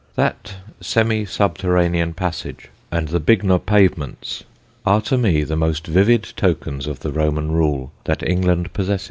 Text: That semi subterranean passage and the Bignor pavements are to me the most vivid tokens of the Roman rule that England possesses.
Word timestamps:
That 0.15 0.55
semi 0.81 1.25
subterranean 1.25 2.15
passage 2.15 2.69
and 2.91 3.09
the 3.09 3.19
Bignor 3.19 3.59
pavements 3.59 4.43
are 4.83 4.99
to 5.03 5.15
me 5.15 5.43
the 5.43 5.55
most 5.55 5.85
vivid 5.85 6.23
tokens 6.35 6.87
of 6.87 7.01
the 7.01 7.11
Roman 7.11 7.51
rule 7.51 7.91
that 8.05 8.27
England 8.27 8.73
possesses. 8.73 8.99